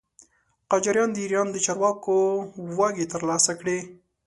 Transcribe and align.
قاجاریان 0.71 1.09
د 1.11 1.17
ایران 1.25 1.47
د 1.51 1.57
چارو 1.65 1.91
واګې 2.79 3.05
تر 3.13 3.21
لاسه 3.29 3.51
کړې. 3.59 3.77